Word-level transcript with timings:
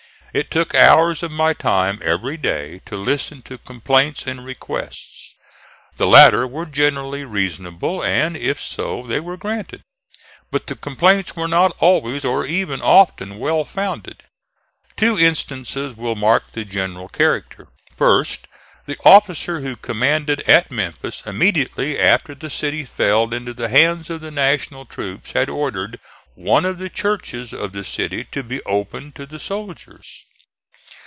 It 0.33 0.49
took 0.49 0.73
hours 0.73 1.23
of 1.23 1.31
my 1.31 1.51
time 1.51 1.99
every 2.01 2.37
day 2.37 2.79
to 2.85 2.95
listen 2.95 3.41
to 3.41 3.57
complaints 3.57 4.25
and 4.25 4.45
requests. 4.45 5.33
The 5.97 6.07
latter 6.07 6.47
were 6.47 6.65
generally 6.65 7.25
reasonable, 7.25 8.01
and 8.01 8.37
if 8.37 8.61
so 8.61 9.05
they 9.05 9.19
were 9.19 9.35
granted; 9.35 9.81
but 10.49 10.67
the 10.67 10.77
complaints 10.77 11.35
were 11.35 11.49
not 11.49 11.75
always, 11.79 12.23
or 12.23 12.45
even 12.45 12.81
often, 12.81 13.39
well 13.39 13.65
founded. 13.65 14.23
Two 14.95 15.19
instances 15.19 15.97
will 15.97 16.15
mark 16.15 16.53
the 16.53 16.63
general 16.63 17.09
character. 17.09 17.67
First: 17.97 18.47
the 18.85 18.97
officer 19.03 19.59
who 19.59 19.75
commanded 19.75 20.39
at 20.49 20.71
Memphis 20.71 21.21
immediately 21.25 21.99
after 21.99 22.33
the 22.35 22.49
city 22.49 22.83
fell 22.85 23.31
into 23.33 23.53
the 23.53 23.67
hands 23.69 24.09
of 24.09 24.21
the 24.21 24.31
National 24.31 24.85
troops 24.85 25.33
had 25.33 25.49
ordered 25.49 25.99
one 26.33 26.65
of 26.65 26.79
the 26.79 26.89
churches 26.89 27.53
of 27.53 27.73
the 27.73 27.83
city 27.83 28.23
to 28.23 28.41
be 28.41 28.61
opened 28.63 29.13
to 29.13 29.25
the 29.27 29.39
soldiers. 29.39 30.25